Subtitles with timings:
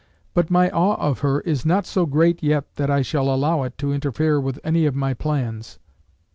[0.33, 3.77] "But my awe of her is not so great yet that I shall allow it
[3.77, 5.77] to interfere with any of my plans."